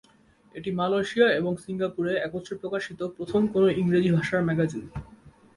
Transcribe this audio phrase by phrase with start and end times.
[0.55, 4.83] এটি মালয়েশিয়া এবং সিঙ্গাপুরে একত্রে প্রকাশিত প্রথম কোন ইংরেজি ভাষার ম্যাগাজিন।